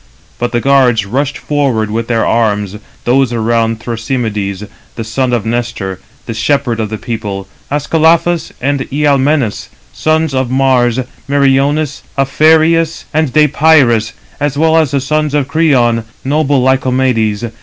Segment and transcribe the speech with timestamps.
[0.39, 4.63] But the guards rushed forth with their arms, [those around] Thrasymedes,
[4.95, 10.99] the son of Nestor, the shepherd of the people, Ascalaphus and Ialmenus, sons of Mars,
[11.27, 17.51] Meriones, Aphareus, and Deïpyrus, as well as the son of Creon, noble Lycomedes.